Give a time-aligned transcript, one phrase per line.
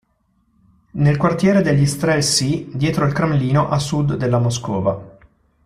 [0.93, 5.17] Nel quartiere degli strel'cy, dietro il Cremlino, a sud della Moscova.